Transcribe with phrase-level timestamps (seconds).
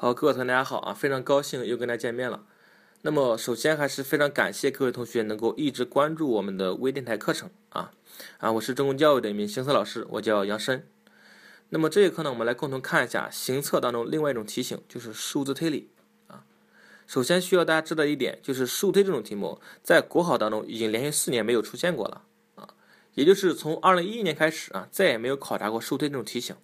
[0.00, 2.44] 好，各位同学大家好啊，非常高兴又跟大家见面了。
[3.02, 7.90] 那么首先还是非常感谢各位同学能够一直关注我们的微电台课程啊
[8.38, 10.86] 啊，我是中公教育的一名行测老师，我叫杨申。
[11.70, 15.90] 那么这节课呢，我们来共同看一下行测当中另外一种题型，就是数字推理
[16.28, 16.44] 啊。
[17.08, 22.22] 首先需要大家知道一点，就是数推这种题目在国考当中已经连续四年没有出现过了
[22.54, 22.68] 啊，
[23.14, 26.54] 也就是从二零一一年开始啊，再也没有考察过数推这种题型。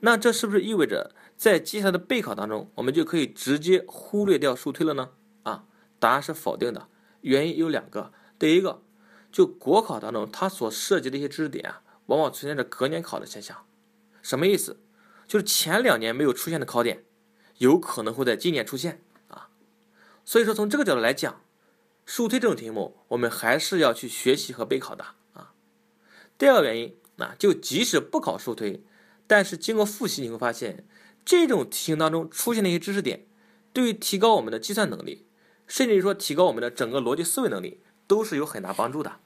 [0.00, 5.10] 那这是不是意味着在接下来的备考当中，我们就可以直接忽略掉数推了呢？
[5.44, 5.66] 啊，
[6.00, 6.88] 答案是否定的。
[7.20, 8.12] 原因有两个。
[8.40, 8.82] 第一个，
[9.30, 13.64] 就国考当中它所涉及的一些知识点啊，往往存在着隔年考的现象。
[14.20, 14.80] 什么意思？
[15.28, 17.04] 就是前两年没有出现的考点，
[17.58, 19.50] 有可能会在今年出现啊。
[20.24, 21.40] 所以说从这个角度来讲，
[22.04, 25.52] 数推这种题目，我们还是要去学习和备考的啊。
[26.36, 28.82] 第二个原因，啊，就即使不考数推。
[29.28, 30.86] 但是经过复习，你会发现
[31.28, 33.26] 这种题型当中出现的一些知识点，
[33.74, 35.26] 对于提高我们的计算能力，
[35.66, 39.16] 甚至于说提高我们的整个逻辑思维能力，都是有很大帮助的。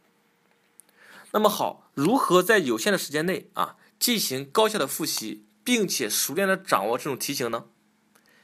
[1.30, 7.66] 那么好，如何在有限的时间内啊进行高效的复习，并且熟练的掌握这种题型呢？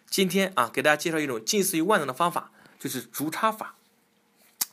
[0.07, 3.75] 今天啊给大家介绍一种近似于万能的方法，就是逐差法。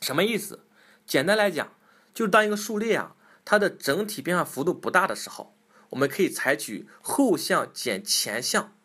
[0.00, 0.60] 什么意思？
[1.04, 1.72] 简单来讲，
[2.14, 5.56] 就是当一个数列啊它的整体变化幅度不大的时候。
[5.90, 8.75] 我们可以采取后项减前项，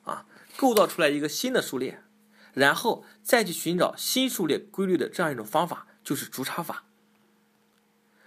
[0.61, 2.03] 构造出来一个新的数列，
[2.53, 6.83] 然后再去寻找新数列规律的这样一种方法，就是逐差法。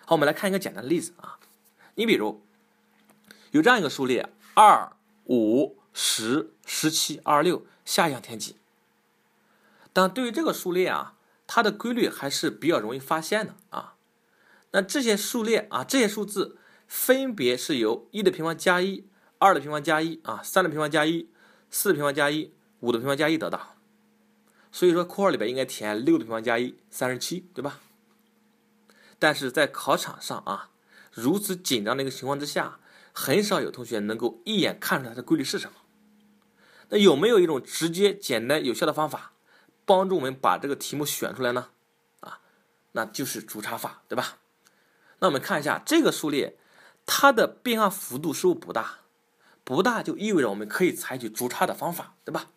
[0.04, 1.38] 好，我们来看一个简单的例子啊，
[1.94, 2.42] 你比如
[3.52, 4.96] 有这样一个数列二
[5.26, 8.56] 五十十七二六，下一项填几？
[9.92, 11.14] 但对于这个数列啊，
[11.46, 13.94] 它的规律还是比较容易发现的啊。
[14.72, 16.58] 那这些数列啊，这些数字。
[16.86, 19.06] 分别是由一的平方加一、
[19.38, 21.30] 二的平方加一啊、三的平方加一、
[21.76, 23.74] 四的平方加一、五的平方加一得到。
[24.70, 27.80] 所以说，括号里边应该填六的平方加一，三十七，对吧？
[29.18, 30.70] 但是在考场上啊，
[31.10, 32.78] 如此紧张的一个情况之下，
[33.12, 35.78] 很少有同学能够一眼看出来它的规律是什么。
[36.90, 39.32] 那有没有一种直接、简单、有效的方法，
[39.84, 41.70] 帮助我们把这个题目选出来呢？
[42.20, 42.38] 啊，
[42.92, 44.38] 那就是逐差法，对吧？
[45.18, 46.56] 那我们看一下这个数列。
[47.06, 49.00] 它的变化幅度是不是不大？
[49.64, 52.50] 不大就意味着我们可以采取逐差的方法，对吧？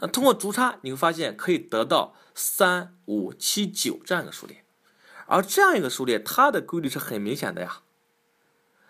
[0.00, 4.64] 那通过逐差，你会发现可以得到三五七九这样一个数列，
[5.26, 7.82] 而这样一个数列，它的规律是很明显的呀。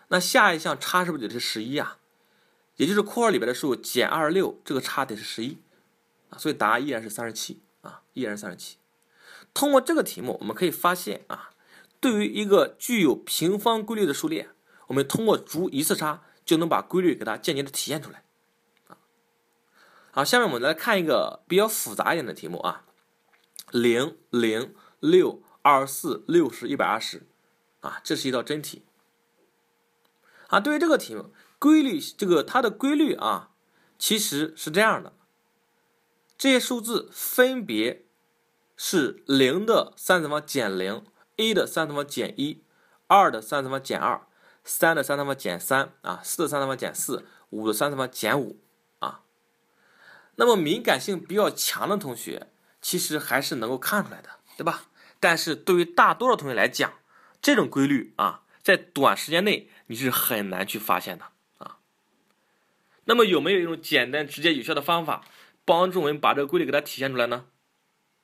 [0.08, 1.98] 那下一项差是不是得是十一呀？
[2.76, 5.58] 也就是括号里边的数减二十六，这个差得是十一
[6.30, 8.78] 啊，所以答案依然是三十七啊，依然是三十七。
[9.52, 11.50] 通过这个题目，我们可以发现啊，
[12.00, 14.48] 对于一个具有平方规律的数列。
[14.86, 18.24] 我们通过逐一次差就能把规律给它间接的体现出来，
[18.88, 18.98] 啊，
[20.10, 22.84] 好，下面我们来看一个比较复杂一点的题目啊，
[23.70, 27.26] 零零六二四六十一百二十，
[27.80, 28.82] 啊，这是一道真题，
[30.48, 33.50] 啊，对于这个题目规律，这个它的规律啊，
[33.98, 35.12] 其实是这样的，
[36.36, 38.04] 这些数字分别
[38.76, 41.04] 是零的三次方减零
[41.36, 42.64] ，a 的三次方减一，
[43.06, 44.26] 二的三次方减二。
[44.64, 48.60] 三的三次方减三啊，四的三次方减四，五的三次方减五
[49.00, 49.22] 啊。
[50.36, 54.86] 那么敏感性比较强的同学，其实还是能够看出来的，对吧？
[55.20, 56.94] 但是对于大多数同学来讲，
[57.40, 61.26] 这种规律啊，在短时间内你是很难去发现的
[61.58, 61.78] 啊。
[63.04, 65.24] 那么有没有一种简单、直接、有效的方法，
[65.64, 67.46] 帮助我们把这个规律给它体现出来呢？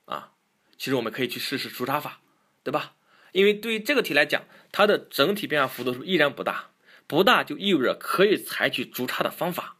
[0.05, 0.31] 啊，
[0.77, 2.21] 其实我们可以去试试除差法，
[2.63, 2.95] 对吧？
[3.31, 6.71] 因为对于这个题来讲，它的整体变化幅度是依然不大，
[7.07, 9.77] 不大就意味着可以采取逐差的方法。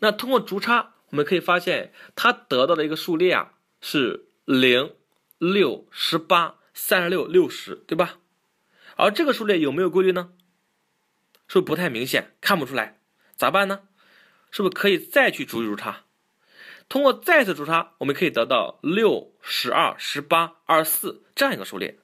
[0.00, 4.94] 那通过逐差，我们可以发现它得到的一个数列啊是零、
[5.38, 8.18] 六、十八、三十六、六十，对吧？
[8.96, 10.32] 而这个数列有没有规律呢？
[11.46, 12.98] 是不是不太明显，看不出来？
[13.36, 13.82] 咋办呢？
[14.50, 16.04] 是不是可以再去逐一逐差？
[16.88, 21.99] 通过再次逐差，我们可以得到六、十二、十八、二十四这样一个数列。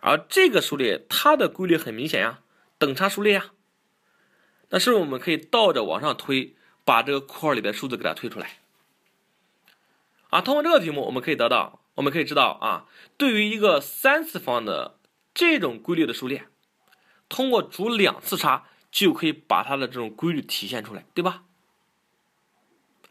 [0.00, 2.40] 而这个数列它的规律很明显呀，
[2.78, 3.50] 等差数列呀。
[4.70, 6.54] 那是不是我们可以倒着往上推，
[6.84, 8.58] 把这个括号里的数字给它推出来？
[10.28, 12.86] 啊，通过这个题目，我们可以得到，我们可以知道啊，
[13.16, 14.98] 对于一个三次方的
[15.32, 16.46] 这种规律的数列，
[17.30, 21.44] 通过逐两次差就可以把它的这种规律体现出来，对吧？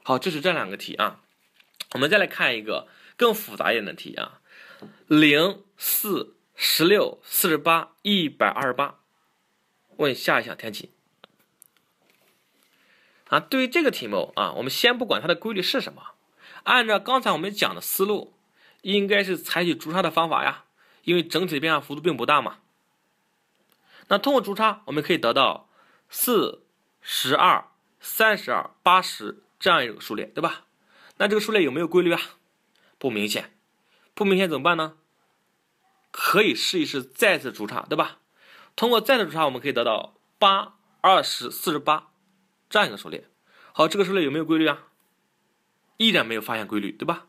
[0.03, 1.21] 好，这是这两个题啊。
[1.93, 4.41] 我们再来看一个更复杂一点的题啊，
[5.07, 6.35] 零四。
[6.59, 8.97] 十六、四十八、一百二十八，
[9.97, 10.91] 问下一项天气？
[13.27, 16.01] 啊，对于这个题目啊，我们先不管它的规律是什么，
[16.63, 18.33] 按照刚才我们讲的思路，
[18.81, 20.63] 应该是采取逐差的方法呀，
[21.03, 22.57] 因为整体的变化幅度并不大嘛。
[24.07, 25.69] 那通过逐差，我们可以得到
[26.09, 26.63] 四、
[27.01, 27.69] 十二、
[27.99, 30.65] 三十二、八十这样一个数列，对吧？
[31.17, 32.19] 那这个数列有没有规律啊？
[32.97, 33.53] 不明显，
[34.15, 34.97] 不明显怎么办呢？
[36.19, 38.17] 可以试一试再次逐差，对吧？
[38.75, 42.07] 通过再次逐差，我们可以得到八、二十、四十八
[42.71, 43.29] 这样一个数列。
[43.71, 44.79] 好，这个数列有没有规律啊？
[45.97, 47.27] 依然没有发现规律，对吧？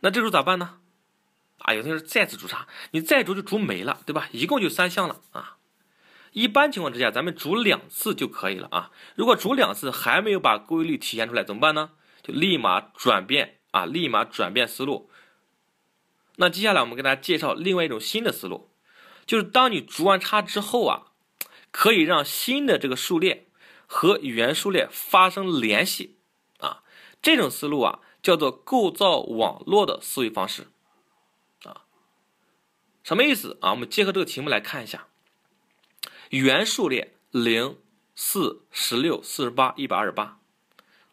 [0.00, 0.80] 那这时候咋办呢？
[1.60, 4.28] 啊，有的人再次逐差，你再逐就逐没了，对吧？
[4.30, 5.56] 一共就三项了啊。
[6.32, 8.90] 一般情况之下，咱们逐两次就可以了啊。
[9.14, 11.92] 如果逐两次还没有把规律体现出来，怎么办呢？
[12.22, 15.10] 就立马转变啊，立马转变思路。
[16.36, 18.70] 那接下来我们给大家介绍另外一种新的思路，
[19.24, 21.12] 就是当你逐完差之后啊，
[21.70, 23.48] 可以让新的这个数列
[23.86, 26.16] 和原数列发生联系
[26.58, 26.82] 啊。
[27.22, 30.68] 这种思路啊，叫做构造网络的思维方式
[31.64, 31.84] 啊。
[33.02, 33.70] 什么意思啊？
[33.70, 35.06] 我们结合这个题目来看一下。
[36.28, 37.78] 原数列零、
[38.14, 40.38] 四、十六、四十八、一百二十八，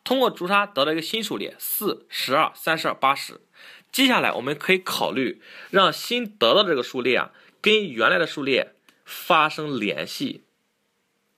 [0.03, 3.39] 通过逐差得到一个新数列四、十二、三十二、八十。
[3.93, 7.31] 接下来我们可以考虑让新得到的这个数列啊
[7.61, 8.73] 跟原来的数列
[9.05, 10.43] 发生联系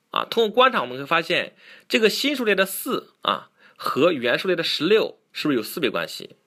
[0.10, 0.26] 啊。
[0.26, 1.56] 通过观察，我们会发现
[1.88, 6.38] 这个新数列的四啊和原数列的十六是不是有四倍关系？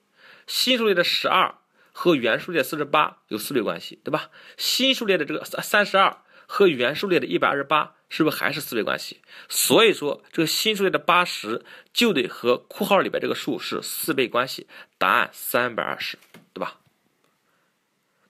[0.47, 1.55] 新数列的十二
[1.91, 4.31] 和原数列四十八有四倍关系，对吧？
[4.57, 6.17] 新数列的这个三三十二。
[6.51, 9.21] 和原数列的一百二十八是不是还是四倍关系？
[9.47, 11.63] 所以说这个新数列的八十
[11.93, 14.67] 就得和括号里边这个数是四倍关系。
[14.97, 16.17] 答案三百二十，
[16.51, 16.79] 对吧？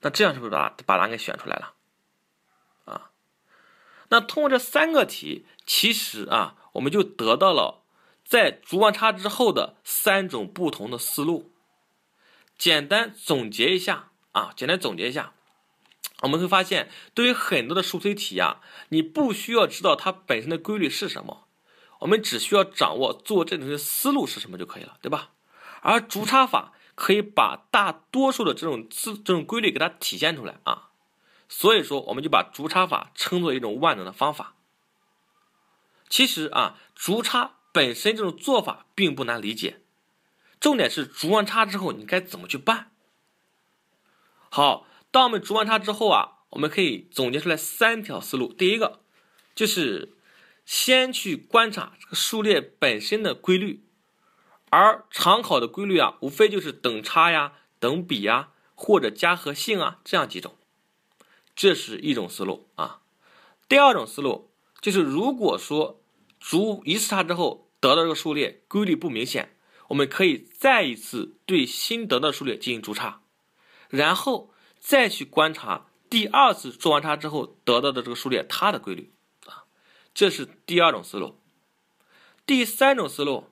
[0.02, 1.72] 那这样是不是把把答案给选出来了？
[2.84, 3.10] 啊？
[4.10, 7.82] 那通过这三个题，其实啊，我们就得到了
[8.22, 11.50] 在逐完差之后的三种不同的思路。
[12.58, 15.32] 简单总结一下啊，简单总结一下。
[16.22, 21.48] 我们会发现，对于很多的数推题啊，你不需要知道它本身的规律是什么，
[22.00, 25.30] 我们只需要掌握做这种的思路是什么就可以了，对吧？
[25.80, 30.90] 而逐差法可以把大多数的这种这种规律给它体现出来啊，
[31.48, 34.54] 所以说我们就把逐差法称作一种万能的方法。
[36.10, 39.80] 其实啊，逐差本身这种做法并不难理解，
[40.60, 42.90] 重点是逐完差之后你该怎么去办。
[44.50, 44.86] 好。
[45.10, 48.52] 当我们逐完差之后啊，我们可以总结出来三条思路。
[48.52, 49.00] 第一个
[49.56, 50.16] 就是
[50.64, 53.84] 先去观察这个数列本身的规律，
[54.70, 60.54] 而常考的规律啊，无非就是等差呀、等比呀，或者加和性啊这样几种，
[61.56, 63.00] 这是一种思路啊。
[63.68, 66.00] 第二种思路就是，如果说
[66.38, 69.56] 逐一次差之后得到这个数列规律不明显，
[69.88, 73.22] 我们可以再一次对新得到的数列进行逐差，
[73.88, 74.54] 然后。
[74.80, 79.12] 再去观察第二次做完差之后得到的这个数列它的规律
[79.46, 79.64] 啊，
[80.14, 81.38] 这是第二种思路。
[82.46, 83.50] 第三种思路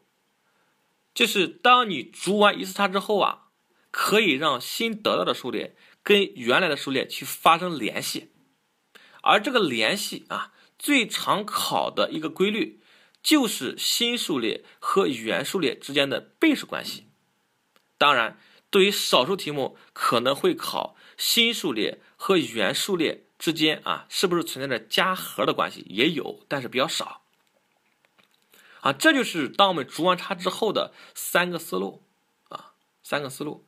[1.15, 3.51] 就是当你逐完一次差之后啊，
[3.91, 8.33] 可以让新得到的数列跟原来的数列去发生联系，
[9.23, 12.83] 而这个联系啊，最常考的一个规律
[13.23, 17.09] 就是新数列和原数列之间的倍数关系。
[17.99, 18.41] 当然。
[18.71, 25.87] 对于少数题目可能会考新数列和原数列之间啊，是不是存在着加和的关系？
[25.89, 27.23] 也有，但是比较少。
[28.81, 32.03] 啊，这就是当我们逐完差之后的三个思路
[32.49, 33.65] 啊，三个思路。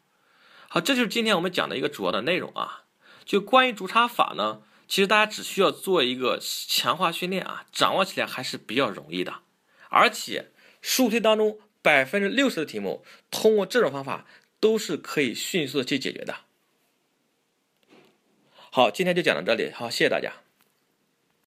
[0.68, 2.84] 好，这就是今天我们讲的一个主要的内容啊。
[3.24, 9.40] 就关于逐差法呢，其实大家只需要做一个强化训练啊，掌握起来还是比较容易的。
[9.88, 14.26] 而且数推当中百分之六十的题目，通过这种方法。
[14.60, 16.36] 都是可以迅速的去解决的。
[18.70, 20.32] 好，今天就讲到这里，好，谢谢大家。